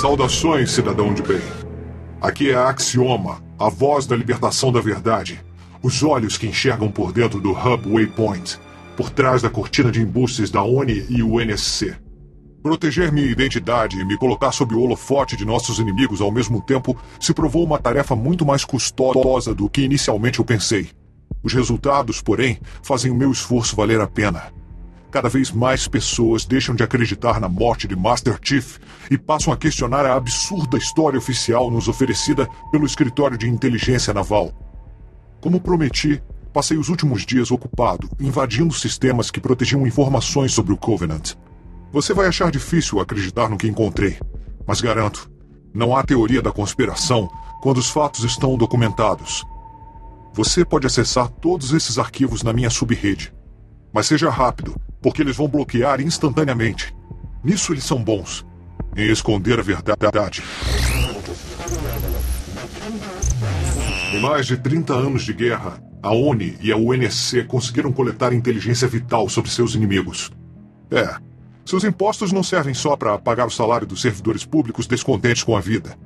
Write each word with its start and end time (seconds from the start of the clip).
Saudações, 0.00 0.70
cidadão 0.70 1.12
de 1.12 1.22
bem. 1.22 1.42
Aqui 2.22 2.50
é 2.50 2.54
a 2.54 2.70
Axioma, 2.70 3.42
a 3.58 3.68
voz 3.68 4.06
da 4.06 4.16
libertação 4.16 4.72
da 4.72 4.80
verdade. 4.80 5.44
Os 5.82 6.02
olhos 6.02 6.38
que 6.38 6.46
enxergam 6.46 6.90
por 6.90 7.12
dentro 7.12 7.40
do 7.40 7.52
Hub 7.52 7.92
Waypoint, 7.92 8.58
por 8.96 9.10
trás 9.10 9.42
da 9.42 9.50
cortina 9.50 9.90
de 9.90 10.00
embustes 10.00 10.50
da 10.50 10.62
ONI 10.62 11.06
e 11.08 11.22
o 11.22 11.38
NSC. 11.38 11.94
Proteger 12.62 13.10
minha 13.10 13.30
identidade 13.30 13.98
e 13.98 14.04
me 14.04 14.16
colocar 14.16 14.52
sob 14.52 14.74
o 14.74 14.80
holofote 14.80 15.36
de 15.36 15.44
nossos 15.44 15.78
inimigos 15.78 16.20
ao 16.20 16.30
mesmo 16.30 16.62
tempo 16.62 16.96
se 17.18 17.34
provou 17.34 17.64
uma 17.64 17.78
tarefa 17.78 18.16
muito 18.16 18.44
mais 18.44 18.64
custosa 18.64 19.54
do 19.54 19.68
que 19.68 19.82
inicialmente 19.82 20.38
eu 20.38 20.44
pensei. 20.44 20.88
Os 21.42 21.52
resultados, 21.52 22.20
porém, 22.20 22.58
fazem 22.82 23.10
o 23.10 23.14
meu 23.14 23.30
esforço 23.30 23.74
valer 23.74 24.00
a 24.00 24.06
pena. 24.06 24.52
Cada 25.10 25.28
vez 25.28 25.50
mais 25.50 25.88
pessoas 25.88 26.44
deixam 26.44 26.74
de 26.74 26.84
acreditar 26.84 27.40
na 27.40 27.48
morte 27.48 27.88
de 27.88 27.96
Master 27.96 28.38
Chief 28.42 28.78
e 29.10 29.18
passam 29.18 29.52
a 29.52 29.56
questionar 29.56 30.06
a 30.06 30.14
absurda 30.14 30.78
história 30.78 31.18
oficial 31.18 31.70
nos 31.70 31.88
oferecida 31.88 32.48
pelo 32.70 32.86
Escritório 32.86 33.36
de 33.36 33.48
Inteligência 33.48 34.14
Naval. 34.14 34.52
Como 35.40 35.60
prometi, 35.60 36.22
passei 36.52 36.76
os 36.76 36.88
últimos 36.88 37.26
dias 37.26 37.50
ocupado, 37.50 38.08
invadindo 38.20 38.72
sistemas 38.72 39.30
que 39.30 39.40
protegiam 39.40 39.86
informações 39.86 40.52
sobre 40.52 40.72
o 40.72 40.76
Covenant. 40.76 41.34
Você 41.92 42.14
vai 42.14 42.28
achar 42.28 42.50
difícil 42.52 43.00
acreditar 43.00 43.48
no 43.48 43.56
que 43.56 43.66
encontrei, 43.66 44.16
mas 44.64 44.80
garanto, 44.80 45.28
não 45.74 45.96
há 45.96 46.04
teoria 46.04 46.40
da 46.40 46.52
conspiração 46.52 47.28
quando 47.60 47.78
os 47.78 47.90
fatos 47.90 48.22
estão 48.22 48.56
documentados. 48.56 49.44
Você 50.32 50.64
pode 50.64 50.86
acessar 50.86 51.28
todos 51.28 51.72
esses 51.72 51.98
arquivos 51.98 52.42
na 52.42 52.52
minha 52.52 52.70
subrede. 52.70 53.32
Mas 53.92 54.06
seja 54.06 54.30
rápido, 54.30 54.80
porque 55.02 55.22
eles 55.22 55.36
vão 55.36 55.48
bloquear 55.48 56.00
instantaneamente. 56.00 56.94
Nisso 57.42 57.72
eles 57.72 57.84
são 57.84 58.02
bons. 58.02 58.46
Em 58.96 59.10
esconder 59.10 59.58
a 59.58 59.62
verdade. 59.62 60.42
Em 64.12 64.20
mais 64.20 64.46
de 64.46 64.56
30 64.56 64.94
anos 64.94 65.22
de 65.22 65.32
guerra, 65.32 65.82
a 66.02 66.12
ONI 66.12 66.56
e 66.60 66.72
a 66.72 66.76
UNSC 66.76 67.44
conseguiram 67.44 67.92
coletar 67.92 68.32
inteligência 68.32 68.86
vital 68.88 69.28
sobre 69.28 69.50
seus 69.50 69.74
inimigos. 69.74 70.30
É, 70.90 71.16
seus 71.64 71.84
impostos 71.84 72.32
não 72.32 72.42
servem 72.42 72.74
só 72.74 72.96
para 72.96 73.18
pagar 73.18 73.46
o 73.46 73.50
salário 73.50 73.86
dos 73.86 74.00
servidores 74.00 74.44
públicos 74.44 74.86
descontentes 74.86 75.44
com 75.44 75.56
a 75.56 75.60
vida. 75.60 75.96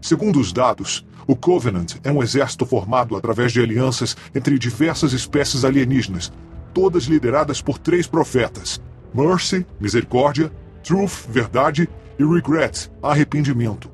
Segundo 0.00 0.40
os 0.40 0.52
dados, 0.52 1.06
o 1.32 1.36
Covenant 1.36 1.94
é 2.04 2.12
um 2.12 2.22
exército 2.22 2.66
formado 2.66 3.16
através 3.16 3.52
de 3.52 3.60
alianças 3.62 4.14
entre 4.34 4.58
diversas 4.58 5.14
espécies 5.14 5.64
alienígenas, 5.64 6.30
todas 6.74 7.04
lideradas 7.04 7.62
por 7.62 7.78
três 7.78 8.06
profetas: 8.06 8.82
Mercy, 9.14 9.66
misericórdia, 9.80 10.52
Truth, 10.84 11.26
verdade 11.30 11.88
e 12.18 12.24
Regret, 12.24 12.90
arrependimento. 13.02 13.90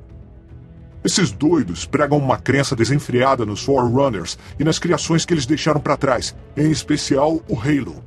Esses 1.05 1.31
doidos 1.31 1.87
pregam 1.87 2.19
uma 2.19 2.39
crença 2.39 2.75
desenfreada 2.75 3.47
nos 3.47 3.63
Forerunners 3.63 4.37
e 4.59 4.65
nas 4.65 4.81
criações 4.81 5.25
que 5.25 5.33
eles 5.33 5.47
deixaram 5.47 5.81
para 5.81 5.97
trás, 5.97 6.35
em 6.57 6.73
especial 6.73 7.41
o 7.49 7.57
Halo. 7.57 8.03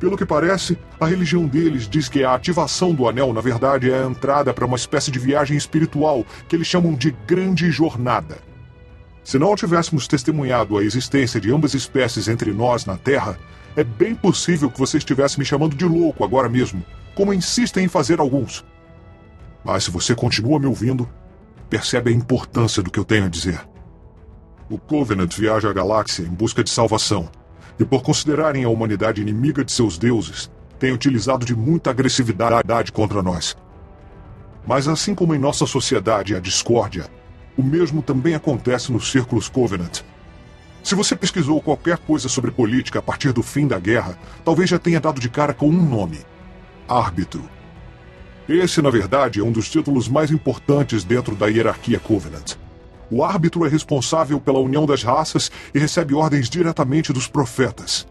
Pelo 0.00 0.16
que 0.16 0.24
parece, 0.24 0.78
a 0.98 1.06
religião 1.06 1.46
deles 1.46 1.86
diz 1.86 2.08
que 2.08 2.24
a 2.24 2.34
ativação 2.34 2.94
do 2.94 3.06
anel, 3.06 3.34
na 3.34 3.42
verdade, 3.42 3.90
é 3.90 4.02
a 4.02 4.06
entrada 4.06 4.54
para 4.54 4.64
uma 4.64 4.76
espécie 4.76 5.10
de 5.10 5.18
viagem 5.18 5.58
espiritual 5.58 6.24
que 6.48 6.56
eles 6.56 6.66
chamam 6.66 6.94
de 6.94 7.10
Grande 7.26 7.70
Jornada. 7.70 8.51
Se 9.24 9.38
não 9.38 9.54
tivéssemos 9.54 10.08
testemunhado 10.08 10.76
a 10.76 10.84
existência 10.84 11.40
de 11.40 11.52
ambas 11.52 11.74
espécies 11.74 12.28
entre 12.28 12.52
nós 12.52 12.84
na 12.84 12.96
Terra, 12.96 13.38
é 13.76 13.84
bem 13.84 14.14
possível 14.14 14.70
que 14.70 14.78
você 14.78 14.98
estivesse 14.98 15.38
me 15.38 15.44
chamando 15.44 15.76
de 15.76 15.84
louco 15.84 16.24
agora 16.24 16.48
mesmo, 16.48 16.84
como 17.14 17.32
insistem 17.32 17.84
em 17.84 17.88
fazer 17.88 18.20
alguns. 18.20 18.64
Mas 19.64 19.84
se 19.84 19.90
você 19.90 20.14
continua 20.14 20.58
me 20.58 20.66
ouvindo, 20.66 21.08
percebe 21.70 22.10
a 22.10 22.14
importância 22.14 22.82
do 22.82 22.90
que 22.90 22.98
eu 22.98 23.04
tenho 23.04 23.26
a 23.26 23.28
dizer. 23.28 23.60
O 24.68 24.76
Covenant 24.76 25.32
viaja 25.34 25.70
à 25.70 25.72
galáxia 25.72 26.22
em 26.22 26.30
busca 26.30 26.64
de 26.64 26.70
salvação, 26.70 27.30
e 27.78 27.84
por 27.84 28.02
considerarem 28.02 28.64
a 28.64 28.68
humanidade 28.68 29.22
inimiga 29.22 29.64
de 29.64 29.72
seus 29.72 29.96
deuses, 29.96 30.50
tem 30.78 30.92
utilizado 30.92 31.46
de 31.46 31.54
muita 31.54 31.90
agressividade 31.90 32.90
contra 32.92 33.22
nós. 33.22 33.56
Mas 34.66 34.88
assim 34.88 35.14
como 35.14 35.34
em 35.34 35.38
nossa 35.38 35.64
sociedade 35.64 36.34
há 36.34 36.40
discórdia, 36.40 37.06
o 37.56 37.62
mesmo 37.62 38.02
também 38.02 38.34
acontece 38.34 38.90
nos 38.90 39.10
círculos 39.10 39.48
Covenant. 39.48 40.00
Se 40.82 40.94
você 40.94 41.14
pesquisou 41.14 41.60
qualquer 41.60 41.98
coisa 41.98 42.28
sobre 42.28 42.50
política 42.50 42.98
a 42.98 43.02
partir 43.02 43.32
do 43.32 43.42
fim 43.42 43.68
da 43.68 43.78
guerra, 43.78 44.18
talvez 44.44 44.68
já 44.68 44.78
tenha 44.78 45.00
dado 45.00 45.20
de 45.20 45.28
cara 45.28 45.54
com 45.54 45.68
um 45.68 45.88
nome: 45.88 46.20
Árbitro. 46.88 47.48
Esse, 48.48 48.82
na 48.82 48.90
verdade, 48.90 49.38
é 49.38 49.42
um 49.44 49.52
dos 49.52 49.70
títulos 49.70 50.08
mais 50.08 50.30
importantes 50.30 51.04
dentro 51.04 51.36
da 51.36 51.46
hierarquia 51.46 52.00
Covenant. 52.00 52.56
O 53.10 53.22
árbitro 53.22 53.64
é 53.64 53.68
responsável 53.68 54.40
pela 54.40 54.58
união 54.58 54.84
das 54.84 55.02
raças 55.02 55.50
e 55.72 55.78
recebe 55.78 56.14
ordens 56.14 56.48
diretamente 56.48 57.12
dos 57.12 57.28
profetas. 57.28 58.06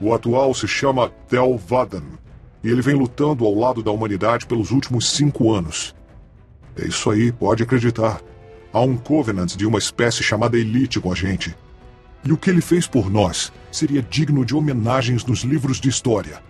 O 0.00 0.14
atual 0.14 0.54
se 0.54 0.66
chama 0.66 1.10
Tel 1.28 1.58
Vadan, 1.58 2.04
e 2.62 2.68
ele 2.68 2.80
vem 2.80 2.94
lutando 2.94 3.44
ao 3.44 3.54
lado 3.54 3.82
da 3.82 3.90
humanidade 3.90 4.46
pelos 4.46 4.70
últimos 4.70 5.10
cinco 5.10 5.52
anos. 5.52 5.94
É 6.76 6.86
isso 6.86 7.10
aí, 7.10 7.30
pode 7.30 7.62
acreditar. 7.62 8.20
Há 8.74 8.80
um 8.80 8.96
Covenant 8.96 9.54
de 9.54 9.64
uma 9.64 9.78
espécie 9.78 10.20
chamada 10.24 10.58
Elite 10.58 10.98
com 10.98 11.12
a 11.12 11.14
gente. 11.14 11.54
E 12.24 12.32
o 12.32 12.36
que 12.36 12.50
ele 12.50 12.60
fez 12.60 12.88
por 12.88 13.08
nós 13.08 13.52
seria 13.70 14.02
digno 14.02 14.44
de 14.44 14.52
homenagens 14.52 15.24
nos 15.24 15.44
livros 15.44 15.80
de 15.80 15.88
história. 15.88 16.42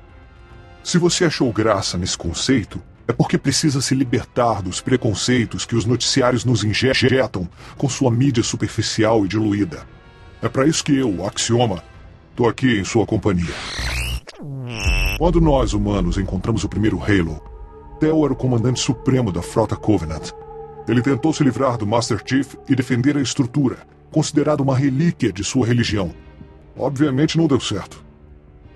Se 0.83 0.97
você 0.97 1.27
achou 1.27 1.53
graça 1.53 1.99
nesse 1.99 2.17
conceito, 2.17 2.81
é 3.07 3.13
porque 3.13 3.37
precisa 3.37 3.83
se 3.83 3.95
libertar 3.95 4.63
dos 4.63 4.81
preconceitos 4.81 5.67
que 5.67 5.77
os 5.77 5.85
noticiários 5.85 6.47
nos 6.47 6.65
injetam 6.65 7.47
com 7.77 7.91
sua 7.91 8.11
mídia 8.11 8.43
superficial 8.43 9.27
e 9.27 9.29
diluída. 9.29 9.87
É 10.41 10.49
para 10.49 10.67
isso 10.67 10.83
que 10.83 10.97
eu, 10.97 11.27
Axioma, 11.27 11.85
tô 12.35 12.49
aqui 12.49 12.81
em 12.81 12.85
sua 12.85 13.05
companhia. 13.05 13.53
Quando 15.19 15.43
nós, 15.43 15.75
humanos, 15.75 16.17
encontramos 16.17 16.65
o 16.65 16.71
primeiro 16.71 16.99
Halo, 17.03 17.39
Theo 18.01 18.25
era 18.25 18.33
o 18.33 18.37
comandante 18.37 18.81
supremo 18.81 19.31
da 19.31 19.43
frota 19.43 19.77
Covenant. 19.77 20.33
Ele 20.87 21.01
tentou 21.01 21.33
se 21.33 21.43
livrar 21.43 21.79
do 21.79 21.87
Master 21.87 22.21
Chief 22.25 22.55
e 22.69 22.75
defender 22.75 23.17
a 23.17 23.21
estrutura, 23.21 23.79
considerado 24.11 24.61
uma 24.61 24.77
relíquia 24.77 25.33
de 25.33 25.43
sua 25.43 25.67
religião. 25.67 26.15
Obviamente 26.77 27.39
não 27.39 27.47
deu 27.47 27.61
certo. 27.61 28.05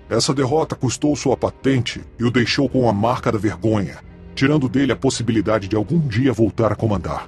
Essa 0.09 0.33
derrota 0.33 0.75
custou 0.75 1.15
sua 1.15 1.37
patente 1.37 2.01
e 2.19 2.23
o 2.23 2.31
deixou 2.31 2.67
com 2.67 2.89
a 2.89 2.93
marca 2.93 3.31
da 3.31 3.37
vergonha, 3.37 3.99
tirando 4.33 4.67
dele 4.67 4.91
a 4.91 4.95
possibilidade 4.95 5.67
de 5.67 5.75
algum 5.75 5.99
dia 5.99 6.33
voltar 6.33 6.71
a 6.71 6.75
comandar. 6.75 7.27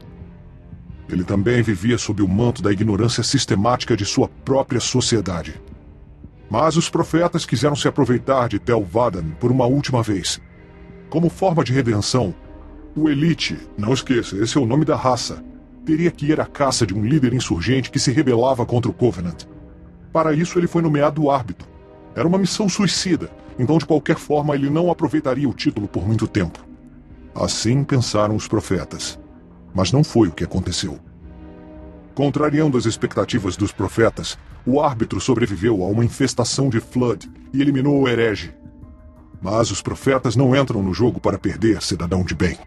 Ele 1.08 1.24
também 1.24 1.62
vivia 1.62 1.98
sob 1.98 2.24
o 2.24 2.28
manto 2.28 2.62
da 2.62 2.72
ignorância 2.72 3.22
sistemática 3.22 3.96
de 3.96 4.06
sua 4.06 4.28
própria 4.28 4.80
sociedade. 4.80 5.62
Mas 6.50 6.76
os 6.76 6.90
profetas 6.90 7.46
quiseram 7.46 7.76
se 7.76 7.88
aproveitar 7.88 8.50
de 8.50 8.58
Tel 8.58 8.84
Vadan 8.84 9.30
por 9.40 9.52
uma 9.52 9.66
última 9.66 10.02
vez. 10.02 10.42
Como 11.10 11.30
forma 11.30 11.64
de 11.64 11.74
redenção, 11.74 12.34
o 12.96 13.10
Elite, 13.10 13.58
não 13.78 13.94
esqueça, 13.94 14.36
esse 14.38 14.58
é 14.58 14.62
o 14.62 14.66
nome 14.66 14.84
da 14.84 14.96
raça, 14.96 15.44
teria 15.86 16.12
que 16.12 16.26
ir 16.26 16.40
à 16.42 16.46
caça 16.46 16.86
de 16.86 16.94
um 16.94 17.06
líder 17.06 17.34
insurgente 17.34 17.90
que 17.90 18.00
se 18.00 18.12
rebelava 18.12 18.66
contra 18.66 18.92
o 18.92 18.94
Covenant. 18.94 19.46
Para 20.12 20.34
isso, 20.34 20.60
ele 20.60 20.68
foi 20.68 20.82
nomeado 20.82 21.32
árbitro. 21.32 21.68
Era 22.16 22.28
uma 22.28 22.38
missão 22.38 22.68
suicida, 22.68 23.30
então 23.58 23.78
de 23.78 23.86
qualquer 23.86 24.18
forma 24.18 24.54
ele 24.56 24.70
não 24.70 24.92
aproveitaria 24.92 25.48
o 25.48 25.54
título 25.54 25.88
por 25.88 26.06
muito 26.06 26.28
tempo. 26.28 26.60
Assim 27.34 27.84
pensaram 27.84 28.36
os 28.36 28.48
profetas. 28.48 29.18
Mas 29.74 29.92
não 29.92 30.04
foi 30.04 30.28
o 30.28 30.34
que 30.34 30.44
aconteceu. 30.44 31.00
Contrariando 32.14 32.78
as 32.78 32.86
expectativas 32.86 33.56
dos 33.56 33.72
profetas, 33.72 34.38
o 34.66 34.82
árbitro 34.82 35.22
sobreviveu 35.22 35.82
a 35.82 35.88
uma 35.88 36.04
infestação 36.04 36.70
de 36.70 36.82
Flood 36.82 37.32
e 37.54 37.62
eliminou 37.62 38.02
o 38.02 38.08
herege. 38.08 38.54
Mas 39.42 39.72
os 39.72 39.82
profetas 39.82 40.36
não 40.36 40.54
entram 40.54 40.84
no 40.84 40.94
jogo 40.94 41.22
para 41.22 41.40
perder, 41.40 41.82
cidadão 41.82 42.24
de 42.24 42.36
bem. 42.36 42.58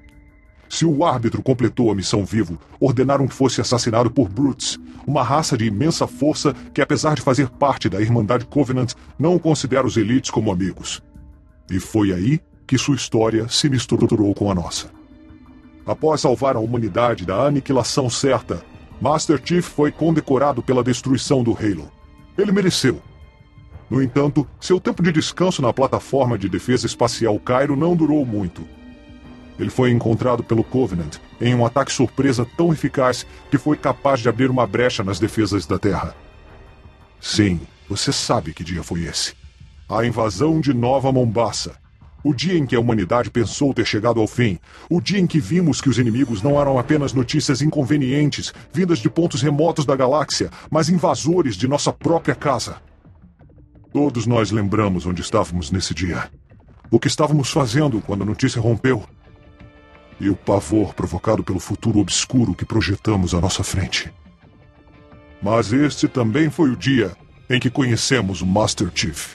Se 0.75 0.85
o 0.85 1.05
árbitro 1.05 1.41
completou 1.41 1.89
a 1.89 1.95
missão 1.95 2.25
vivo, 2.25 2.59
ordenaram 2.81 3.29
que 3.29 3.35
fosse 3.35 3.61
assassinado 3.61 4.11
por 4.11 4.29
Brutes, 4.29 4.77
uma 5.07 5.23
raça 5.23 5.57
de 5.57 5.67
imensa 5.67 6.05
força 6.05 6.53
que, 6.75 6.83
apesar 6.83 7.15
de 7.15 7.23
fazer 7.23 7.49
parte 7.49 7.89
da 7.89 8.01
Irmandade 8.01 8.45
Covenant, 8.45 8.93
não 9.17 9.39
considera 9.39 9.87
os 9.87 9.97
elites 9.97 10.33
como 10.33 10.51
amigos. 10.51 11.01
E 11.71 11.79
foi 11.79 12.13
aí 12.13 12.41
que 12.67 12.77
sua 12.77 12.97
história 12.97 13.49
se 13.49 13.69
misturou 13.69 14.35
com 14.35 14.51
a 14.51 14.55
nossa. 14.57 14.91
Após 15.87 16.23
salvar 16.23 16.57
a 16.57 16.59
humanidade 16.59 17.25
da 17.25 17.47
aniquilação 17.47 18.11
certa, 18.11 18.61
Master 19.01 19.41
Chief 19.45 19.65
foi 19.65 19.93
condecorado 19.93 20.61
pela 20.61 20.83
destruição 20.83 21.45
do 21.45 21.53
Halo. 21.53 21.89
Ele 22.37 22.51
mereceu. 22.51 23.01
No 23.89 24.03
entanto, 24.03 24.45
seu 24.59 24.81
tempo 24.81 25.05
de 25.05 25.13
descanso 25.13 25.63
na 25.63 25.73
plataforma 25.73 26.37
de 26.37 26.49
defesa 26.49 26.85
espacial 26.85 27.39
Cairo 27.39 27.77
não 27.77 27.95
durou 27.95 28.27
muito. 28.27 28.67
Ele 29.59 29.71
foi 29.71 29.91
encontrado 29.91 30.43
pelo 30.43 30.65
Covenant 30.65 31.17
em 31.41 31.55
um 31.55 31.65
ataque 31.65 31.93
surpresa 31.93 32.47
tão 32.57 32.73
eficaz 32.73 33.27
que 33.51 33.59
foi 33.59 33.77
capaz 33.77 34.21
de 34.21 34.29
abrir 34.29 34.51
uma 34.51 34.67
brecha 34.67 35.05
nas 35.05 35.19
defesas 35.19 35.67
da 35.67 35.79
Terra. 35.79 36.15
Sim, 37.21 37.61
você 37.89 38.13
sabe 38.13 38.53
que 38.53 38.65
dia 38.65 38.83
foi 38.83 39.05
esse. 39.05 39.35
A 39.89 40.05
invasão 40.05 40.61
de 40.61 40.75
Nova 40.75 41.13
Mombasa. 41.13 41.77
O 42.25 42.33
dia 42.33 42.57
em 42.57 42.65
que 42.65 42.75
a 42.75 42.81
humanidade 42.81 43.31
pensou 43.31 43.75
ter 43.75 43.85
chegado 43.85 44.19
ao 44.19 44.27
fim. 44.27 44.59
O 44.89 45.01
dia 45.01 45.19
em 45.19 45.27
que 45.27 45.39
vimos 45.39 45.81
que 45.81 45.91
os 45.91 45.99
inimigos 45.99 46.43
não 46.43 46.59
eram 46.59 46.79
apenas 46.79 47.13
notícias 47.13 47.61
inconvenientes, 47.61 48.53
vindas 48.73 48.99
de 48.99 49.11
pontos 49.11 49.43
remotos 49.43 49.85
da 49.85 49.95
galáxia, 49.95 50.51
mas 50.71 50.89
invasores 50.89 51.55
de 51.55 51.69
nossa 51.69 51.93
própria 51.93 52.35
casa. 52.35 52.77
Todos 53.93 54.27
nós 54.27 54.51
lembramos 54.51 55.05
onde 55.07 55.21
estávamos 55.21 55.71
nesse 55.71 55.93
dia. 55.93 56.31
O 56.91 56.99
que 56.99 57.09
estávamos 57.09 57.51
fazendo 57.51 58.01
quando 58.01 58.23
a 58.23 58.27
notícia 58.27 58.61
rompeu. 58.61 59.05
E 60.21 60.31
o 60.31 60.37
pavor 60.37 60.95
provocado 60.95 61.43
pelo 61.43 61.61
futuro 61.61 61.99
obscuro 61.99 62.55
que 62.55 62.65
projetamos 62.65 63.35
à 63.35 63.41
nossa 63.41 63.65
frente. 63.65 64.13
Mas 65.43 65.73
este 65.73 66.09
também 66.09 66.49
foi 66.49 66.71
o 66.71 66.77
dia 66.77 67.17
em 67.51 67.61
que 67.61 67.69
conhecemos 67.69 68.41
o 68.41 68.47
Master 68.47 68.91
Chief. 68.95 69.35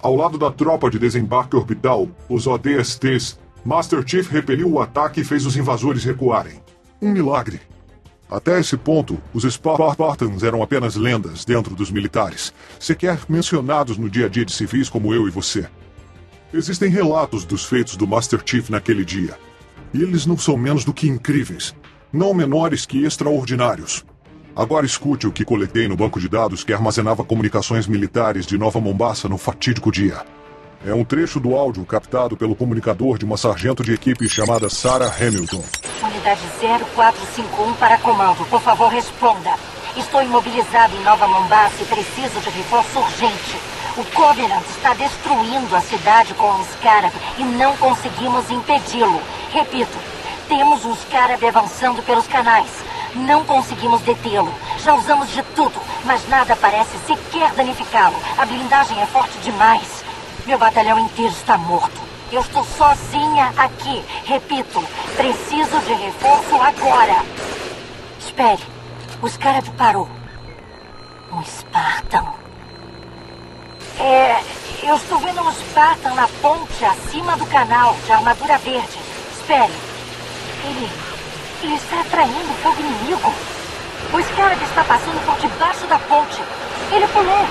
Ao 0.00 0.14
lado 0.14 0.38
da 0.38 0.50
tropa 0.50 0.90
de 0.90 0.98
desembarque 0.98 1.56
orbital, 1.56 2.08
os 2.28 2.46
ODSTs, 2.46 3.38
Master 3.64 4.02
Chief 4.06 4.30
repeliu 4.30 4.70
o 4.70 4.80
ataque 4.80 5.20
e 5.20 5.24
fez 5.24 5.44
os 5.44 5.56
invasores 5.56 6.04
recuarem. 6.04 6.60
Um 7.00 7.12
milagre. 7.12 7.60
Até 8.30 8.60
esse 8.60 8.76
ponto, 8.76 9.18
os 9.32 9.44
Spartans 9.44 10.42
eram 10.42 10.62
apenas 10.62 10.96
lendas 10.96 11.44
dentro 11.44 11.74
dos 11.74 11.90
militares, 11.90 12.52
sequer 12.78 13.18
mencionados 13.28 13.96
no 13.96 14.10
dia 14.10 14.26
a 14.26 14.28
dia 14.28 14.44
de 14.44 14.52
civis 14.52 14.88
como 14.88 15.14
eu 15.14 15.26
e 15.26 15.30
você. 15.30 15.66
Existem 16.52 16.88
relatos 16.88 17.44
dos 17.44 17.66
feitos 17.66 17.94
do 17.94 18.06
Master 18.06 18.40
Chief 18.42 18.70
naquele 18.70 19.04
dia. 19.04 19.36
E 19.92 20.02
eles 20.02 20.24
não 20.24 20.38
são 20.38 20.56
menos 20.56 20.82
do 20.82 20.94
que 20.94 21.06
incríveis, 21.06 21.74
não 22.10 22.32
menores 22.32 22.86
que 22.86 23.04
extraordinários. 23.04 24.02
Agora 24.56 24.86
escute 24.86 25.26
o 25.26 25.32
que 25.32 25.44
coletei 25.44 25.86
no 25.86 25.96
banco 25.96 26.18
de 26.18 26.26
dados 26.26 26.64
que 26.64 26.72
armazenava 26.72 27.22
comunicações 27.22 27.86
militares 27.86 28.46
de 28.46 28.56
Nova 28.56 28.80
Mombasa 28.80 29.28
no 29.28 29.36
fatídico 29.36 29.92
dia. 29.92 30.24
É 30.86 30.94
um 30.94 31.04
trecho 31.04 31.38
do 31.38 31.54
áudio 31.54 31.84
captado 31.84 32.34
pelo 32.34 32.56
comunicador 32.56 33.18
de 33.18 33.26
uma 33.26 33.36
sargento 33.36 33.82
de 33.82 33.92
equipe 33.92 34.26
chamada 34.26 34.70
Sarah 34.70 35.12
Hamilton. 35.14 35.62
Unidade 36.02 36.40
0451 36.94 37.74
para 37.74 37.98
comando. 37.98 38.42
Por 38.48 38.62
favor, 38.62 38.88
responda. 38.88 39.54
Estou 39.94 40.22
imobilizado 40.22 40.96
em 40.96 41.04
Nova 41.04 41.28
Mombasa 41.28 41.74
e 41.82 41.84
preciso 41.84 42.40
de 42.40 42.50
reforço 42.50 43.00
urgente. 43.00 43.77
O 43.98 44.04
Covenant 44.14 44.62
está 44.76 44.94
destruindo 44.94 45.74
a 45.74 45.80
cidade 45.80 46.32
com 46.34 46.48
um 46.48 46.64
Scarab 46.64 47.12
e 47.36 47.42
não 47.42 47.76
conseguimos 47.78 48.48
impedi-lo. 48.48 49.20
Repito, 49.50 49.98
temos 50.46 50.84
um 50.84 50.94
Scarab 50.94 51.44
avançando 51.44 52.00
pelos 52.04 52.28
canais. 52.28 52.70
Não 53.16 53.44
conseguimos 53.44 54.00
detê-lo. 54.02 54.54
Já 54.84 54.94
usamos 54.94 55.28
de 55.30 55.42
tudo, 55.56 55.80
mas 56.04 56.28
nada 56.28 56.54
parece 56.54 56.96
sequer 57.08 57.50
danificá-lo. 57.54 58.14
A 58.38 58.46
blindagem 58.46 59.02
é 59.02 59.06
forte 59.06 59.36
demais. 59.38 60.04
Meu 60.46 60.58
batalhão 60.60 61.00
inteiro 61.00 61.32
está 61.32 61.58
morto. 61.58 62.00
Eu 62.30 62.42
estou 62.42 62.64
sozinha 62.64 63.52
aqui. 63.56 64.04
Repito, 64.24 64.80
preciso 65.16 65.76
de 65.80 65.94
reforço 65.94 66.54
agora. 66.54 67.24
Espere. 68.20 68.62
O 69.20 69.28
Scarab 69.28 69.68
parou. 69.72 70.08
Um 71.32 71.42
Spartan. 71.42 72.37
É. 74.00 74.42
Eu 74.82 74.96
estou 74.96 75.18
vendo 75.18 75.42
um 75.42 75.52
Spartan 75.52 76.14
na 76.14 76.28
ponte 76.40 76.84
acima 76.84 77.36
do 77.36 77.44
canal, 77.46 77.96
de 78.06 78.12
armadura 78.12 78.56
verde. 78.58 78.98
Espere. 79.36 79.72
Ele 80.64 81.08
ele 81.60 81.74
está 81.74 82.00
atraindo 82.00 82.54
fogo 82.62 82.80
inimigo. 82.80 83.34
O 84.12 84.22
Scarab 84.22 84.62
está 84.62 84.84
passando 84.84 85.26
por 85.26 85.36
debaixo 85.40 85.86
da 85.88 85.98
ponte. 85.98 86.40
Ele 86.92 87.06
pulou. 87.08 87.46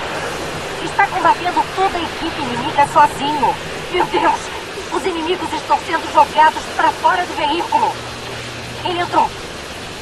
Está 0.82 1.06
combatendo 1.08 1.62
toda 1.76 1.98
a 1.98 2.02
equipe 2.02 2.40
inimiga 2.40 2.88
sozinho. 2.88 3.54
Meu 3.92 4.06
Deus! 4.06 4.40
Os 4.94 5.04
inimigos 5.04 5.52
estão 5.52 5.78
sendo 5.86 6.10
jogados 6.14 6.62
para 6.74 6.90
fora 6.92 7.22
do 7.26 7.36
veículo. 7.36 7.92
Ele 8.86 9.00
entrou. 9.00 9.30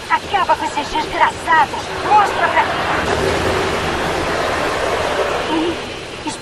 Acaba 0.09 0.55
com 0.55 0.65
esses 0.65 0.87
desgraçados. 0.89 1.83
Mostra 2.07 2.49
pra... 2.49 2.63
Ele 2.63 3.66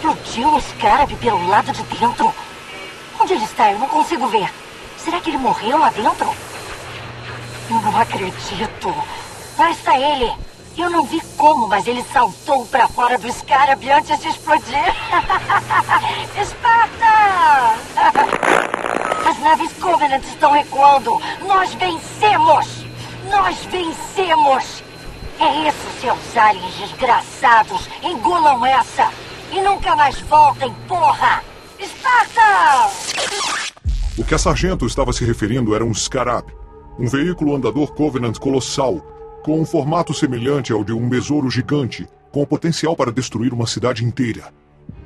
explodiu 0.04 0.54
o 0.54 0.60
Scarab 0.60 1.16
pelo 1.16 1.48
lado 1.48 1.72
de 1.72 1.82
dentro. 1.84 2.32
Onde 3.18 3.32
ele 3.32 3.44
está? 3.44 3.72
Eu 3.72 3.78
não 3.78 3.88
consigo 3.88 4.26
ver. 4.26 4.52
Será 4.98 5.18
que 5.18 5.30
ele 5.30 5.38
morreu 5.38 5.78
lá 5.78 5.88
dentro? 5.90 6.30
Eu 7.70 7.80
não 7.80 7.98
acredito. 7.98 8.94
Lá 9.58 9.70
está 9.70 9.98
ele. 9.98 10.30
Eu 10.76 10.90
não 10.90 11.04
vi 11.04 11.22
como, 11.38 11.68
mas 11.68 11.86
ele 11.86 12.04
saltou 12.12 12.66
para 12.66 12.86
fora 12.88 13.16
do 13.16 13.32
Scarab 13.32 13.90
antes 13.90 14.20
de 14.20 14.28
explodir. 14.28 14.76
Esparta! 16.38 17.74
As 19.30 19.38
naves 19.38 19.72
Covenant 19.80 20.24
estão 20.24 20.52
recuando. 20.52 21.18
Nós 21.46 21.72
vencemos! 21.74 22.84
Nós 23.30 23.56
vencemos! 23.70 24.82
É 25.40 25.68
isso, 25.68 26.00
seus 26.00 26.36
aliens 26.36 26.74
desgraçados. 26.74 27.88
Engulam 28.02 28.66
essa. 28.66 29.23
E 29.52 29.60
nunca 29.60 29.94
mais 29.96 30.20
voltem, 30.22 30.74
porra! 30.88 31.42
Esparta! 31.78 32.90
O 34.16 34.24
que 34.24 34.34
a 34.34 34.38
sargento 34.38 34.86
estava 34.86 35.12
se 35.12 35.24
referindo 35.24 35.74
era 35.74 35.84
um 35.84 35.92
Scarab 35.92 36.46
um 36.98 37.06
veículo 37.06 37.54
andador 37.54 37.92
Covenant 37.92 38.38
colossal, 38.38 38.98
com 39.42 39.60
um 39.60 39.64
formato 39.64 40.14
semelhante 40.14 40.72
ao 40.72 40.84
de 40.84 40.92
um 40.92 41.08
besouro 41.08 41.50
gigante, 41.50 42.06
com 42.30 42.46
potencial 42.46 42.96
para 42.96 43.12
destruir 43.12 43.52
uma 43.52 43.66
cidade 43.66 44.04
inteira. 44.04 44.52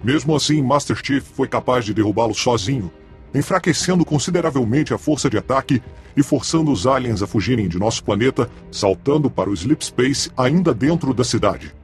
Mesmo 0.02 0.34
assim, 0.36 0.62
Master 0.62 0.96
Chief 1.02 1.24
foi 1.24 1.48
capaz 1.48 1.84
de 1.84 1.94
derrubá-lo 1.94 2.34
sozinho, 2.34 2.90
enfraquecendo 3.34 4.04
consideravelmente 4.04 4.94
a 4.94 4.98
força 4.98 5.28
de 5.28 5.36
ataque 5.36 5.82
e 6.16 6.22
forçando 6.22 6.70
os 6.70 6.86
aliens 6.86 7.22
a 7.22 7.26
fugirem 7.26 7.68
de 7.68 7.78
nosso 7.78 8.02
planeta, 8.04 8.48
saltando 8.70 9.30
para 9.30 9.50
o 9.50 9.54
Sleep 9.54 9.84
Space 9.84 10.30
ainda 10.36 10.72
dentro 10.72 11.12
da 11.12 11.24
cidade. 11.24 11.74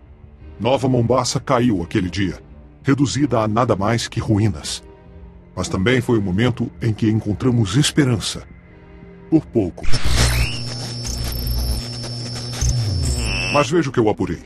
Nova 0.58 0.88
Mombasa 0.88 1.40
caiu 1.40 1.82
aquele 1.82 2.08
dia, 2.08 2.40
reduzida 2.82 3.40
a 3.40 3.48
nada 3.48 3.74
mais 3.74 4.06
que 4.06 4.20
ruínas. 4.20 4.84
Mas 5.54 5.68
também 5.68 6.00
foi 6.00 6.18
o 6.18 6.22
momento 6.22 6.70
em 6.80 6.92
que 6.92 7.10
encontramos 7.10 7.76
esperança 7.76 8.46
por 9.28 9.44
pouco. 9.46 9.84
Mas 13.52 13.68
veja 13.68 13.88
o 13.88 13.92
que 13.92 13.98
eu 13.98 14.08
apurei. 14.08 14.42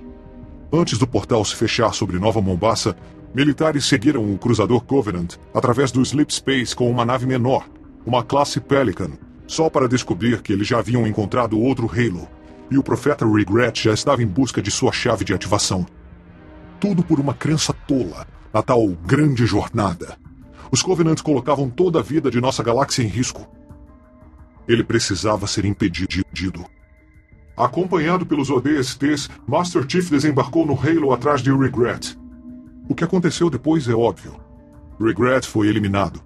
Antes 0.72 0.98
do 0.98 1.06
portal 1.06 1.44
se 1.44 1.54
fechar 1.54 1.92
sobre 1.92 2.18
Nova 2.18 2.40
Mombasa, 2.40 2.96
militares 3.34 3.84
seguiram 3.86 4.32
o 4.32 4.38
cruzador 4.38 4.82
Covenant 4.84 5.36
através 5.54 5.90
do 5.90 6.02
Sleep 6.02 6.32
Space 6.32 6.74
com 6.74 6.90
uma 6.90 7.04
nave 7.04 7.26
menor, 7.26 7.68
uma 8.04 8.22
classe 8.22 8.60
Pelican, 8.60 9.10
só 9.46 9.68
para 9.68 9.88
descobrir 9.88 10.40
que 10.42 10.52
eles 10.52 10.66
já 10.66 10.78
haviam 10.78 11.06
encontrado 11.06 11.58
outro 11.58 11.90
Halo, 11.90 12.28
e 12.70 12.78
o 12.78 12.82
profeta 12.82 13.26
Regret 13.26 13.82
já 13.82 13.92
estava 13.92 14.22
em 14.22 14.26
busca 14.26 14.60
de 14.60 14.70
sua 14.70 14.92
chave 14.92 15.24
de 15.24 15.32
ativação. 15.32 15.86
Tudo 16.80 17.02
por 17.02 17.18
uma 17.18 17.34
crença 17.34 17.72
tola, 17.72 18.26
a 18.52 18.62
tal 18.62 18.86
grande 18.88 19.44
jornada. 19.46 20.16
Os 20.70 20.80
Covenants 20.80 21.22
colocavam 21.22 21.68
toda 21.68 21.98
a 21.98 22.02
vida 22.02 22.30
de 22.30 22.40
nossa 22.40 22.62
galáxia 22.62 23.02
em 23.02 23.08
risco. 23.08 23.48
Ele 24.68 24.84
precisava 24.84 25.46
ser 25.46 25.64
impedido. 25.64 26.64
Acompanhado 27.56 28.24
pelos 28.24 28.50
ODSTs, 28.50 29.28
Master 29.46 29.84
Chief 29.88 30.08
desembarcou 30.08 30.64
no 30.64 30.74
Halo 30.74 31.12
atrás 31.12 31.42
de 31.42 31.50
Regret. 31.50 32.16
O 32.88 32.94
que 32.94 33.02
aconteceu 33.02 33.50
depois 33.50 33.88
é 33.88 33.94
óbvio. 33.94 34.38
Regret 35.00 35.46
foi 35.46 35.66
eliminado. 35.66 36.22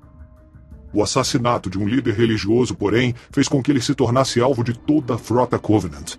O 0.93 1.03
assassinato 1.03 1.71
de 1.71 1.79
um 1.79 1.89
líder 1.89 2.15
religioso, 2.15 2.75
porém, 2.75 3.15
fez 3.31 3.49
com 3.49 3.63
que 3.63 3.71
ele 3.71 3.81
se 3.81 3.95
tornasse 3.95 4.41
alvo 4.41 4.63
de 4.63 4.79
toda 4.79 5.15
a 5.15 5.19
frota 5.19 5.59
Covenant. 5.59 6.17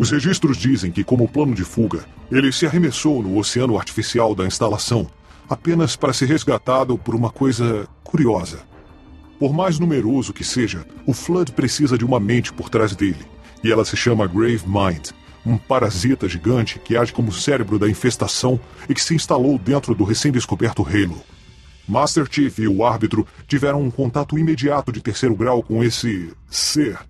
Os 0.00 0.10
registros 0.10 0.56
dizem 0.56 0.90
que, 0.90 1.04
como 1.04 1.28
plano 1.28 1.54
de 1.54 1.62
fuga, 1.62 2.06
ele 2.32 2.50
se 2.52 2.64
arremessou 2.64 3.22
no 3.22 3.36
oceano 3.36 3.76
artificial 3.76 4.34
da 4.34 4.46
instalação, 4.46 5.06
apenas 5.46 5.94
para 5.94 6.14
ser 6.14 6.24
resgatado 6.24 6.96
por 6.96 7.14
uma 7.14 7.28
coisa 7.28 7.86
curiosa. 8.02 8.60
Por 9.38 9.52
mais 9.52 9.78
numeroso 9.78 10.32
que 10.32 10.42
seja, 10.42 10.86
o 11.04 11.12
Flood 11.12 11.52
precisa 11.52 11.98
de 11.98 12.04
uma 12.06 12.18
mente 12.18 12.50
por 12.50 12.70
trás 12.70 12.96
dele. 12.96 13.26
E 13.62 13.70
ela 13.70 13.84
se 13.84 13.94
chama 13.94 14.26
Grave 14.26 14.62
Mind, 14.66 15.10
um 15.44 15.58
parasita 15.58 16.26
gigante 16.26 16.78
que 16.78 16.96
age 16.96 17.12
como 17.12 17.30
cérebro 17.30 17.78
da 17.78 17.86
infestação 17.86 18.58
e 18.88 18.94
que 18.94 19.04
se 19.04 19.14
instalou 19.14 19.58
dentro 19.58 19.94
do 19.94 20.04
recém-descoberto 20.04 20.82
Halo. 20.82 21.20
Master 21.86 22.26
Chief 22.30 22.58
e 22.58 22.66
o 22.66 22.86
árbitro 22.86 23.26
tiveram 23.46 23.82
um 23.82 23.90
contato 23.90 24.38
imediato 24.38 24.90
de 24.92 25.02
terceiro 25.02 25.36
grau 25.36 25.62
com 25.62 25.84
esse 25.84 26.32
ser. 26.48 27.09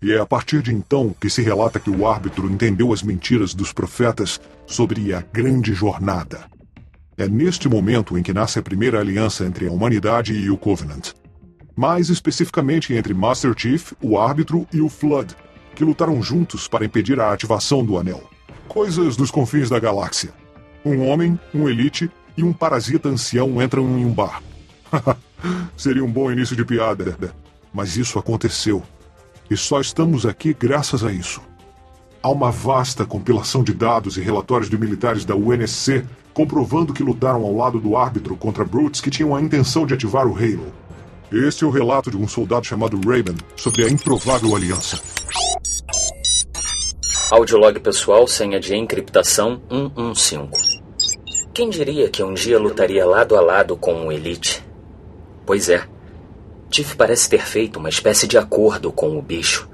E 0.00 0.12
é 0.12 0.18
a 0.18 0.26
partir 0.26 0.62
de 0.62 0.72
então 0.72 1.14
que 1.20 1.28
se 1.28 1.42
relata 1.42 1.80
que 1.80 1.90
o 1.90 2.06
árbitro 2.06 2.50
entendeu 2.50 2.92
as 2.92 3.02
mentiras 3.02 3.54
dos 3.54 3.72
profetas 3.72 4.40
sobre 4.66 5.12
a 5.12 5.20
grande 5.32 5.74
jornada. 5.74 6.46
É 7.16 7.28
neste 7.28 7.68
momento 7.68 8.16
em 8.16 8.22
que 8.22 8.32
nasce 8.32 8.58
a 8.58 8.62
primeira 8.62 9.00
aliança 9.00 9.44
entre 9.44 9.66
a 9.66 9.72
humanidade 9.72 10.32
e 10.32 10.50
o 10.50 10.56
Covenant 10.56 11.12
mais 11.78 12.08
especificamente 12.08 12.92
entre 12.92 13.14
Master 13.14 13.54
Chief, 13.56 13.92
o 14.02 14.18
árbitro 14.18 14.66
e 14.72 14.80
o 14.80 14.88
Flood, 14.88 15.36
que 15.76 15.84
lutaram 15.84 16.20
juntos 16.20 16.66
para 16.66 16.84
impedir 16.84 17.20
a 17.20 17.32
ativação 17.32 17.84
do 17.84 17.96
anel. 17.96 18.28
Coisas 18.66 19.16
dos 19.16 19.30
confins 19.30 19.70
da 19.70 19.78
galáxia. 19.78 20.30
Um 20.84 21.06
homem, 21.06 21.38
um 21.54 21.68
elite 21.68 22.10
e 22.36 22.42
um 22.42 22.52
parasita 22.52 23.08
ancião 23.08 23.62
entram 23.62 23.84
em 23.96 24.04
um 24.04 24.12
bar. 24.12 24.42
Seria 25.76 26.04
um 26.04 26.10
bom 26.10 26.32
início 26.32 26.56
de 26.56 26.64
piada, 26.64 27.16
mas 27.72 27.96
isso 27.96 28.18
aconteceu. 28.18 28.82
E 29.50 29.56
só 29.56 29.80
estamos 29.80 30.26
aqui 30.26 30.52
graças 30.52 31.02
a 31.02 31.12
isso. 31.12 31.40
Há 32.22 32.30
uma 32.30 32.50
vasta 32.50 33.06
compilação 33.06 33.62
de 33.62 33.72
dados 33.72 34.16
e 34.16 34.20
relatórios 34.20 34.68
de 34.68 34.76
militares 34.76 35.24
da 35.24 35.34
UNSC 35.34 36.04
comprovando 36.34 36.92
que 36.92 37.02
lutaram 37.02 37.44
ao 37.44 37.56
lado 37.56 37.80
do 37.80 37.96
árbitro 37.96 38.36
contra 38.36 38.64
brutes 38.64 39.00
que 39.00 39.10
tinham 39.10 39.34
a 39.34 39.40
intenção 39.40 39.86
de 39.86 39.94
ativar 39.94 40.26
o 40.26 40.36
Halo. 40.36 40.72
Este 41.32 41.64
é 41.64 41.66
o 41.66 41.70
relato 41.70 42.10
de 42.10 42.16
um 42.16 42.28
soldado 42.28 42.66
chamado 42.66 42.96
Raven 43.04 43.36
sobre 43.56 43.84
a 43.84 43.88
improvável 43.88 44.54
aliança. 44.54 45.00
Audiolog 47.30 47.78
pessoal, 47.80 48.26
senha 48.26 48.58
de 48.58 48.74
encriptação 48.74 49.60
115. 49.68 50.48
Quem 51.52 51.68
diria 51.68 52.08
que 52.08 52.22
um 52.22 52.34
dia 52.34 52.58
lutaria 52.58 53.04
lado 53.04 53.36
a 53.36 53.40
lado 53.40 53.76
com 53.76 54.06
o 54.06 54.12
Elite? 54.12 54.64
Pois 55.44 55.68
é. 55.68 55.86
Tiff 56.70 56.96
parece 56.96 57.28
ter 57.28 57.42
feito 57.42 57.78
uma 57.78 57.88
espécie 57.88 58.26
de 58.26 58.36
acordo 58.36 58.92
com 58.92 59.18
o 59.18 59.22
bicho. 59.22 59.68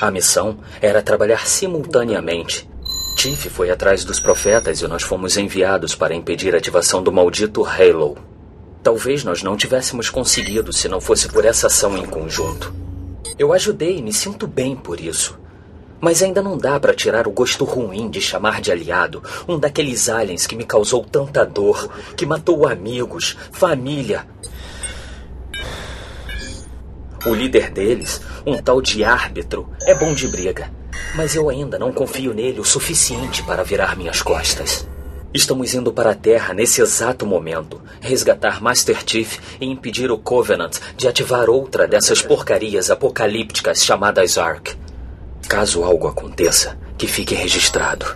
A 0.00 0.10
missão 0.10 0.58
era 0.80 1.02
trabalhar 1.02 1.46
simultaneamente. 1.46 2.68
Tiff 3.16 3.48
foi 3.48 3.70
atrás 3.70 4.04
dos 4.04 4.20
profetas 4.20 4.80
e 4.80 4.86
nós 4.86 5.02
fomos 5.02 5.36
enviados 5.36 5.94
para 5.94 6.14
impedir 6.14 6.54
a 6.54 6.58
ativação 6.58 7.02
do 7.02 7.10
maldito 7.10 7.64
Halo. 7.64 8.16
Talvez 8.82 9.24
nós 9.24 9.42
não 9.42 9.56
tivéssemos 9.56 10.08
conseguido 10.08 10.72
se 10.72 10.88
não 10.88 11.00
fosse 11.00 11.28
por 11.28 11.44
essa 11.44 11.66
ação 11.66 11.96
em 11.96 12.06
conjunto. 12.06 12.72
Eu 13.38 13.52
ajudei 13.52 13.98
e 13.98 14.02
me 14.02 14.12
sinto 14.12 14.46
bem 14.46 14.76
por 14.76 15.00
isso. 15.00 15.38
Mas 16.00 16.22
ainda 16.22 16.42
não 16.42 16.56
dá 16.56 16.78
para 16.78 16.94
tirar 16.94 17.26
o 17.26 17.32
gosto 17.32 17.64
ruim 17.64 18.08
de 18.08 18.20
chamar 18.20 18.60
de 18.60 18.70
aliado 18.70 19.22
um 19.48 19.58
daqueles 19.58 20.08
aliens 20.08 20.46
que 20.46 20.54
me 20.54 20.64
causou 20.64 21.02
tanta 21.02 21.44
dor, 21.44 21.88
que 22.16 22.26
matou 22.26 22.68
amigos, 22.68 23.36
família. 23.50 24.26
O 27.26 27.34
líder 27.34 27.70
deles, 27.70 28.20
um 28.46 28.56
tal 28.56 28.80
de 28.80 29.02
árbitro, 29.02 29.68
é 29.82 29.92
bom 29.92 30.14
de 30.14 30.28
briga, 30.28 30.70
mas 31.16 31.34
eu 31.34 31.48
ainda 31.48 31.76
não 31.76 31.90
confio 31.90 32.32
nele 32.32 32.60
o 32.60 32.64
suficiente 32.64 33.42
para 33.42 33.64
virar 33.64 33.96
minhas 33.96 34.22
costas. 34.22 34.86
Estamos 35.34 35.74
indo 35.74 35.92
para 35.92 36.12
a 36.12 36.14
Terra 36.14 36.54
nesse 36.54 36.80
exato 36.80 37.26
momento, 37.26 37.82
resgatar 38.00 38.62
Master 38.62 39.02
Chief 39.04 39.38
e 39.60 39.66
impedir 39.66 40.08
o 40.08 40.16
Covenant 40.16 40.78
de 40.96 41.08
ativar 41.08 41.50
outra 41.50 41.88
dessas 41.88 42.22
porcarias 42.22 42.92
apocalípticas 42.92 43.84
chamadas 43.84 44.38
Ark. 44.38 44.76
Caso 45.48 45.82
algo 45.82 46.06
aconteça, 46.06 46.78
que 46.96 47.08
fique 47.08 47.34
registrado. 47.34 48.06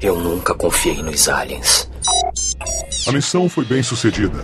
Eu 0.00 0.18
nunca 0.18 0.54
confiei 0.54 1.02
nos 1.02 1.28
aliens. 1.28 1.90
A 3.06 3.12
missão 3.12 3.46
foi 3.46 3.66
bem 3.66 3.82
sucedida. 3.82 4.42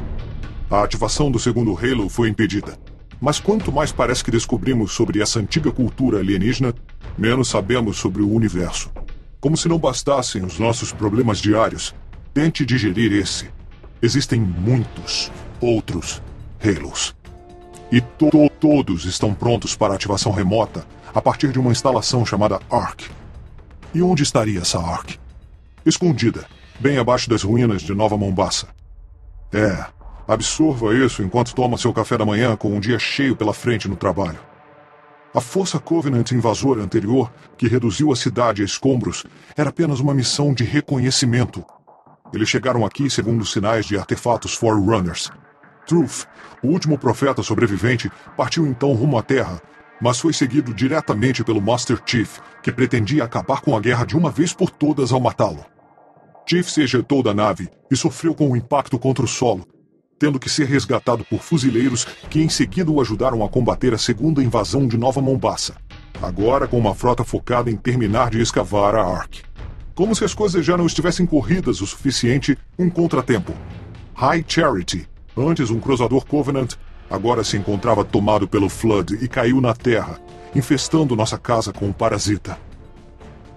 A 0.70 0.82
ativação 0.82 1.30
do 1.30 1.38
segundo 1.38 1.74
Halo 1.74 2.10
foi 2.10 2.28
impedida. 2.28 2.78
Mas 3.24 3.40
quanto 3.40 3.72
mais 3.72 3.90
parece 3.90 4.22
que 4.22 4.30
descobrimos 4.30 4.92
sobre 4.92 5.22
essa 5.22 5.40
antiga 5.40 5.72
cultura 5.72 6.18
alienígena, 6.18 6.74
menos 7.16 7.48
sabemos 7.48 7.96
sobre 7.96 8.20
o 8.20 8.30
universo. 8.30 8.90
Como 9.40 9.56
se 9.56 9.66
não 9.66 9.78
bastassem 9.78 10.44
os 10.44 10.58
nossos 10.58 10.92
problemas 10.92 11.38
diários, 11.38 11.94
Tente 12.34 12.66
digerir 12.66 13.12
esse. 13.12 13.48
Existem 14.02 14.40
muitos 14.40 15.30
outros 15.60 16.20
Halos. 16.60 17.14
E 17.92 18.00
to 18.00 18.28
todos 18.60 19.04
estão 19.04 19.32
prontos 19.32 19.76
para 19.76 19.94
ativação 19.94 20.32
remota 20.32 20.84
a 21.14 21.22
partir 21.22 21.52
de 21.52 21.60
uma 21.60 21.70
instalação 21.70 22.26
chamada 22.26 22.60
ARC. 22.68 23.02
E 23.94 24.02
onde 24.02 24.24
estaria 24.24 24.60
essa 24.60 24.80
ARC? 24.80 25.16
Escondida, 25.86 26.44
bem 26.80 26.98
abaixo 26.98 27.30
das 27.30 27.44
ruínas 27.44 27.82
de 27.82 27.94
Nova 27.94 28.18
Mombasa. 28.18 28.66
É, 29.52 29.86
absorva 30.26 30.94
isso 30.94 31.22
enquanto 31.22 31.54
toma 31.54 31.78
seu 31.78 31.92
café 31.92 32.16
da 32.16 32.24
manhã 32.24 32.56
com 32.56 32.68
um 32.70 32.80
dia 32.80 32.98
cheio 32.98 33.36
pela 33.36 33.52
frente 33.52 33.88
no 33.88 33.96
trabalho. 33.96 34.38
A 35.34 35.40
força 35.40 35.78
Covenant 35.78 36.30
invasora 36.32 36.82
anterior, 36.82 37.32
que 37.58 37.66
reduziu 37.68 38.12
a 38.12 38.16
cidade 38.16 38.62
a 38.62 38.64
escombros, 38.64 39.24
era 39.56 39.70
apenas 39.70 40.00
uma 40.00 40.14
missão 40.14 40.54
de 40.54 40.62
reconhecimento 40.62 41.64
eles 42.34 42.48
chegaram 42.48 42.84
aqui 42.84 43.08
segundo 43.08 43.46
sinais 43.46 43.86
de 43.86 43.96
artefatos 43.96 44.54
Forerunners. 44.54 45.30
Truth, 45.86 46.24
o 46.62 46.68
último 46.68 46.98
profeta 46.98 47.42
sobrevivente, 47.42 48.10
partiu 48.36 48.66
então 48.66 48.92
rumo 48.92 49.16
à 49.16 49.22
Terra, 49.22 49.62
mas 50.00 50.18
foi 50.18 50.32
seguido 50.32 50.74
diretamente 50.74 51.44
pelo 51.44 51.62
Master 51.62 52.00
Chief, 52.04 52.40
que 52.60 52.72
pretendia 52.72 53.22
acabar 53.22 53.60
com 53.60 53.76
a 53.76 53.80
guerra 53.80 54.04
de 54.04 54.16
uma 54.16 54.30
vez 54.30 54.52
por 54.52 54.70
todas 54.70 55.12
ao 55.12 55.20
matá-lo. 55.20 55.64
Chief 56.48 56.68
se 56.68 56.82
ejetou 56.82 57.22
da 57.22 57.32
nave 57.32 57.68
e 57.90 57.96
sofreu 57.96 58.34
com 58.34 58.48
o 58.48 58.50
um 58.52 58.56
impacto 58.56 58.98
contra 58.98 59.24
o 59.24 59.28
solo, 59.28 59.66
tendo 60.24 60.40
que 60.40 60.48
ser 60.48 60.66
resgatado 60.66 61.22
por 61.22 61.40
fuzileiros 61.40 62.06
que 62.30 62.40
em 62.40 62.48
seguida 62.48 62.90
o 62.90 62.98
ajudaram 62.98 63.44
a 63.44 63.48
combater 63.48 63.92
a 63.92 63.98
segunda 63.98 64.42
invasão 64.42 64.88
de 64.88 64.96
Nova 64.96 65.20
Mombasa, 65.20 65.74
agora 66.22 66.66
com 66.66 66.78
uma 66.78 66.94
frota 66.94 67.22
focada 67.22 67.70
em 67.70 67.76
terminar 67.76 68.30
de 68.30 68.40
escavar 68.40 68.94
a 68.94 69.04
Ark. 69.04 69.42
Como 69.94 70.16
se 70.16 70.24
as 70.24 70.32
coisas 70.32 70.64
já 70.64 70.78
não 70.78 70.86
estivessem 70.86 71.26
corridas 71.26 71.82
o 71.82 71.86
suficiente, 71.86 72.56
um 72.78 72.88
contratempo. 72.88 73.52
High 74.14 74.42
Charity, 74.48 75.06
antes 75.36 75.68
um 75.68 75.78
cruzador 75.78 76.24
Covenant, 76.24 76.72
agora 77.10 77.44
se 77.44 77.58
encontrava 77.58 78.02
tomado 78.02 78.48
pelo 78.48 78.70
Flood 78.70 79.18
e 79.20 79.28
caiu 79.28 79.60
na 79.60 79.74
terra, 79.74 80.18
infestando 80.56 81.14
nossa 81.14 81.36
casa 81.36 81.70
com 81.70 81.84
um 81.84 81.92
parasita. 81.92 82.56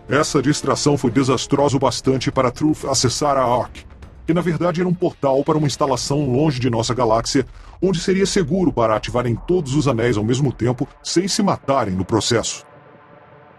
Essa 0.10 0.42
distração 0.42 0.98
foi 0.98 1.12
desastrosa 1.12 1.78
o 1.78 1.80
bastante 1.80 2.30
para 2.30 2.52
Truth 2.52 2.84
acessar 2.84 3.38
a 3.38 3.46
Ark, 3.46 3.86
que 4.28 4.34
na 4.34 4.42
verdade 4.42 4.82
era 4.82 4.90
um 4.90 4.94
portal 4.94 5.42
para 5.42 5.58
uma 5.58 5.66
instalação 5.66 6.30
longe 6.30 6.60
de 6.60 6.70
nossa 6.70 6.94
galáxia, 6.94 7.48
onde 7.82 7.98
seria 7.98 8.26
seguro 8.26 8.74
para 8.74 8.94
ativarem 8.94 9.38
todos 9.48 9.74
os 9.74 9.88
anéis 9.88 10.18
ao 10.18 10.24
mesmo 10.24 10.52
tempo 10.52 10.86
sem 11.02 11.30
se 11.30 11.42
matarem 11.42 11.96
no 11.96 12.04
processo. 12.04 12.66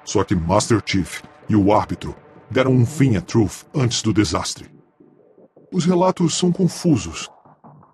Só 0.05 0.23
que 0.23 0.37
Master 0.37 0.83
Chief 0.85 1.23
e 1.49 1.57
o 1.57 1.73
árbitro 1.73 2.15
deram 2.51 2.73
um 2.73 2.85
fim 2.85 3.17
a 3.17 3.23
Truth 3.23 3.65
antes 3.75 4.03
do 4.03 4.13
desastre. 4.13 4.71
Os 5.73 5.87
relatos 5.87 6.37
são 6.37 6.53
confusos, 6.53 7.31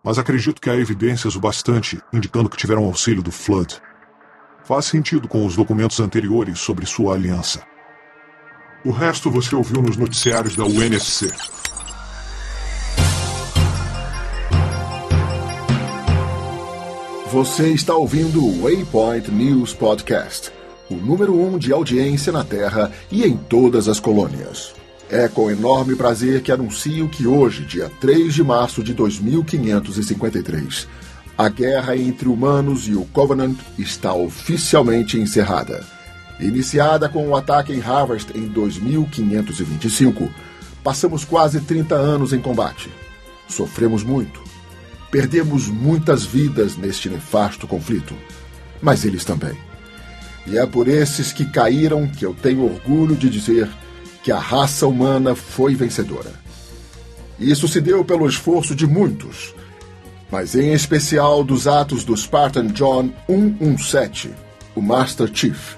mas 0.02 0.18
acredito 0.18 0.60
que 0.60 0.68
há 0.68 0.76
evidências 0.76 1.36
o 1.36 1.40
bastante 1.40 2.00
indicando 2.12 2.50
que 2.50 2.56
tiveram 2.56 2.84
auxílio 2.84 3.22
do 3.22 3.30
Flood. 3.30 3.80
Faz 4.64 4.86
sentido 4.86 5.28
com 5.28 5.46
os 5.46 5.54
documentos 5.54 6.00
anteriores 6.00 6.58
sobre 6.58 6.86
sua 6.86 7.14
aliança. 7.14 7.62
O 8.84 8.90
resto 8.90 9.30
você 9.30 9.54
ouviu 9.54 9.80
nos 9.80 9.96
noticiários 9.96 10.56
da 10.56 10.64
UNSC. 10.64 11.32
Você 17.34 17.70
está 17.70 17.96
ouvindo 17.96 18.46
o 18.46 18.62
Waypoint 18.62 19.28
News 19.28 19.74
Podcast 19.74 20.52
o 20.88 20.94
número 20.94 21.34
um 21.34 21.58
de 21.58 21.72
audiência 21.72 22.32
na 22.32 22.44
Terra 22.44 22.92
e 23.10 23.24
em 23.24 23.36
todas 23.36 23.88
as 23.88 23.98
colônias. 23.98 24.72
É 25.10 25.26
com 25.26 25.50
enorme 25.50 25.96
prazer 25.96 26.42
que 26.42 26.52
anuncio 26.52 27.08
que 27.08 27.26
hoje, 27.26 27.64
dia 27.64 27.90
3 28.00 28.32
de 28.32 28.44
março 28.44 28.84
de 28.84 28.94
2553, 28.94 30.86
a 31.36 31.48
guerra 31.48 31.96
entre 31.96 32.28
humanos 32.28 32.86
e 32.86 32.94
o 32.94 33.04
Covenant 33.06 33.58
está 33.76 34.14
oficialmente 34.14 35.18
encerrada. 35.18 35.84
Iniciada 36.38 37.08
com 37.08 37.26
o 37.26 37.34
ataque 37.34 37.72
em 37.72 37.82
Harvest 37.82 38.30
em 38.32 38.46
2525, 38.46 40.30
passamos 40.84 41.24
quase 41.24 41.60
30 41.60 41.96
anos 41.96 42.32
em 42.32 42.38
combate. 42.38 42.88
Sofremos 43.48 44.04
muito. 44.04 44.53
Perdemos 45.14 45.68
muitas 45.68 46.25
vidas 46.25 46.76
neste 46.76 47.09
nefasto 47.09 47.68
conflito. 47.68 48.16
Mas 48.83 49.04
eles 49.04 49.25
também. 49.25 49.56
E 50.44 50.59
é 50.59 50.66
por 50.66 50.88
esses 50.88 51.33
que 51.33 51.44
caíram 51.44 52.09
que 52.09 52.26
eu 52.26 52.35
tenho 52.35 52.64
orgulho 52.64 53.14
de 53.14 53.30
dizer 53.30 53.71
que 54.25 54.33
a 54.33 54.40
raça 54.40 54.88
humana 54.88 55.37
foi 55.37 55.76
vencedora. 55.76 56.33
Isso 57.38 57.68
se 57.68 57.80
deu 57.80 58.04
pelo 58.04 58.28
esforço 58.28 58.75
de 58.75 58.88
muitos, 58.88 59.54
mas 60.33 60.56
em 60.56 60.73
especial 60.73 61.44
dos 61.44 61.68
atos 61.68 62.02
do 62.02 62.16
Spartan 62.16 62.66
John 62.73 63.12
117, 63.28 64.33
o 64.75 64.83
Master 64.83 65.30
Chief. 65.33 65.76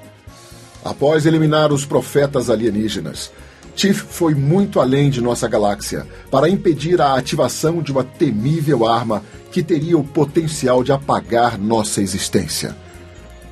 Após 0.83 1.26
eliminar 1.26 1.75
os 1.75 1.85
profetas 1.85 2.49
alienígenas, 2.49 3.31
Chief 3.76 4.04
foi 4.09 4.35
muito 4.35 4.80
além 4.80 5.11
de 5.11 5.21
nossa 5.21 5.47
galáxia 5.47 6.06
para 6.30 6.49
impedir 6.49 6.99
a 6.99 7.14
ativação 7.14 7.83
de 7.83 7.92
uma 7.92 8.02
temível 8.02 8.87
arma 8.87 9.23
que 9.52 9.62
teria 9.62 9.99
o 9.99 10.02
potencial 10.02 10.83
de 10.83 10.92
apagar 10.92 11.59
nossa 11.59 12.00
existência. 12.00 12.75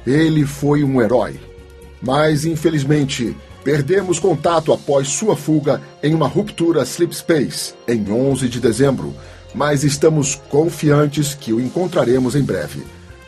Ele 0.07 0.47
foi 0.47 0.83
um 0.83 1.01
herói. 1.03 1.39
Mas, 2.01 2.47
infelizmente, 2.47 3.37
perdemos 3.63 4.19
contato 4.19 4.73
após 4.73 5.09
sua 5.09 5.37
fuga 5.37 5.81
em 6.03 6.15
uma 6.15 6.27
ruptura 6.27 6.83
Sleep 6.83 7.15
Space 7.15 7.75
em 7.87 8.11
11 8.11 8.49
de 8.49 8.61
dezembro, 8.61 9.15
mas 9.55 9.85
estamos 9.85 10.35
confiantes 10.49 11.35
que 11.35 11.53
o 11.53 11.61
encontraremos 11.61 12.35
em 12.35 12.43
breve. 12.43 12.83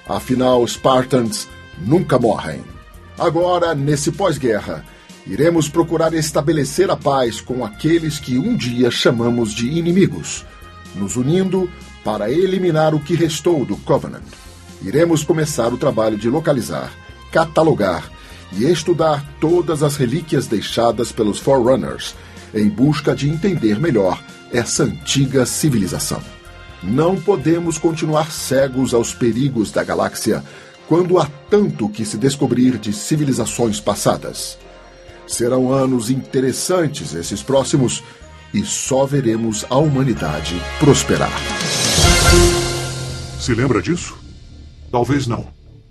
Afinal, 0.09 0.67
Spartans 0.67 1.47
nunca 1.79 2.19
morrem. 2.19 2.63
Agora, 3.19 3.75
nesse 3.75 4.13
pós-guerra, 4.13 4.85
iremos 5.27 5.69
procurar 5.69 6.15
estabelecer 6.15 6.91
a 6.91 6.97
paz 6.97 7.41
com 7.41 7.65
aqueles 7.65 8.19
que 8.19 8.39
um 8.39 8.57
dia 8.57 8.91
chamamos 8.91 9.53
de 9.53 9.69
inimigos. 9.69 10.45
nos 10.95 11.15
unindo 11.15 11.69
para 12.03 12.31
eliminar 12.31 12.95
o 12.95 13.01
que 13.01 13.15
restou 13.15 13.67
do 13.67 13.77
Covenant. 13.77 14.23
Iremos 14.83 15.23
começar 15.23 15.75
o 15.75 15.77
trabalho 15.77 16.17
de 16.17 16.31
localizar, 16.31 16.91
catalogar 17.31 18.11
e 18.53 18.65
estudar 18.65 19.23
todas 19.39 19.83
as 19.83 19.97
relíquias 19.97 20.47
deixadas 20.47 21.13
pelos 21.13 21.39
Forerunners 21.39 22.15
em 22.55 22.69
busca 22.69 23.15
de 23.15 23.29
entender 23.29 23.79
melhor 23.79 24.23
essa 24.53 24.85
antiga 24.85 25.45
civilização. 25.45 26.23
Não 26.83 27.21
podemos 27.21 27.77
continuar 27.77 28.31
cegos 28.31 28.95
aos 28.95 29.13
perigos 29.13 29.71
da 29.71 29.83
galáxia 29.83 30.43
quando 30.89 31.19
há 31.19 31.29
tanto 31.51 31.89
que 31.89 32.05
se 32.05 32.17
descobrir 32.17 32.79
de 32.79 32.93
civilizações 32.93 33.81
passadas. 33.81 34.57
Serão 35.27 35.73
anos 35.73 36.11
interessantes 36.11 37.15
esses 37.15 37.43
próximos 37.43 38.03
e 38.55 38.65
só 38.65 39.05
veremos 39.05 39.67
a 39.69 39.77
humanidade 39.77 40.55
prosperar. 40.79 41.33
Se 43.41 43.55
lembra 43.55 43.83
disso? 43.83 44.17
Talvez 44.91 45.27
não. 45.27 45.47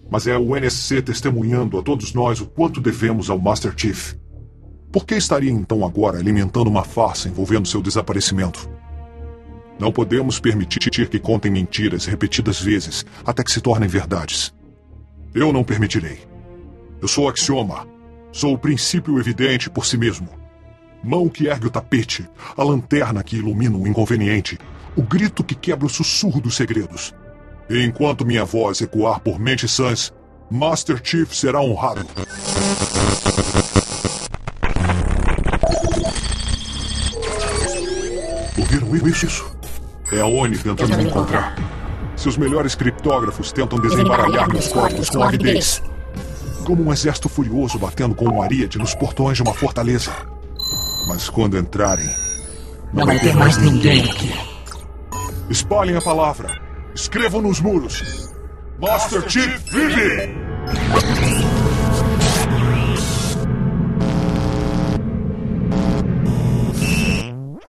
Mas 0.10 0.28
é 0.28 0.38
o 0.38 0.56
NSC 0.56 1.02
testemunhando 1.02 1.78
a 1.78 1.84
todos 1.84 2.14
nós 2.14 2.40
o 2.40 2.46
quanto 2.46 2.80
devemos 2.80 3.30
ao 3.30 3.40
Master 3.40 3.74
Chief. 3.76 4.14
Por 4.92 5.06
que 5.06 5.16
estaria 5.16 5.52
então 5.52 5.86
agora 5.86 6.18
alimentando 6.18 6.70
uma 6.70 6.84
farsa 6.84 7.28
envolvendo 7.28 7.68
seu 7.68 7.82
desaparecimento? 7.82 8.70
Não 9.78 9.92
podemos 9.92 10.40
permitir 10.40 10.90
que 11.10 11.20
contem 11.20 11.52
mentiras 11.52 12.06
repetidas 12.06 12.62
vezes 12.62 13.06
até 13.26 13.44
que 13.44 13.52
se 13.52 13.60
tornem 13.60 13.90
verdades. 13.90 14.54
Eu 15.34 15.52
não 15.52 15.66
permitirei. 15.66 16.20
Eu 17.02 17.08
sou 17.10 17.28
axioma. 17.28 17.95
Sou 18.36 18.54
o 18.54 18.58
princípio 18.58 19.18
evidente 19.18 19.70
por 19.70 19.86
si 19.86 19.98
mesmo. 19.98 20.28
Mão 21.02 21.30
que 21.30 21.48
ergue 21.48 21.68
o 21.68 21.70
tapete, 21.70 22.30
a 22.58 22.64
lanterna 22.66 23.24
que 23.24 23.38
ilumina 23.38 23.78
o 23.78 23.88
inconveniente, 23.88 24.60
o 24.94 25.02
grito 25.02 25.42
que 25.42 25.56
quebra 25.56 25.86
o 25.86 25.90
sussurro 25.90 26.42
dos 26.42 26.54
segredos. 26.54 27.16
E 27.70 27.82
enquanto 27.82 28.26
minha 28.26 28.44
voz 28.44 28.82
ecoar 28.82 29.22
por 29.22 29.40
mentes 29.40 29.72
sãs, 29.72 30.14
Master 30.52 31.00
Chief 31.02 31.34
será 31.34 31.62
honrado. 31.62 32.06
Ouviram 38.58 39.08
isso? 39.08 39.50
É 40.12 40.20
a 40.20 40.26
ONI 40.26 40.58
tentando 40.58 40.98
me 40.98 41.06
encontrar. 41.06 41.56
Seus 42.18 42.36
melhores 42.36 42.76
criptógrafos 42.76 43.54
tentam 43.54 43.80
desembaralhar 43.80 44.50
meus 44.50 44.68
códigos 44.68 45.10
com 45.10 45.24
avidez. 45.24 45.82
Como 46.66 46.84
um 46.84 46.92
exército 46.92 47.30
furioso 47.30 47.78
batendo 47.78 48.16
com 48.16 48.26
um 48.26 48.42
ariete 48.42 48.80
nos 48.80 48.96
portões 48.96 49.38
de 49.38 49.44
uma 49.44 49.54
fortaleza. 49.54 50.12
Mas 51.08 51.30
quando 51.30 51.58
entrarem. 51.58 52.10
Não 52.92 53.06
vai 53.06 53.20
ter 53.20 53.36
mais 53.36 53.58
ninguém 53.58 54.04
aqui. 54.04 54.34
Espalhem 55.50 55.96
a 55.96 56.02
palavra. 56.02 56.60
Escrevam 56.96 57.42
nos 57.42 57.62
muros. 57.62 58.32
Master 58.80 59.30
Chief 59.30 59.62
vive! 59.72 61.65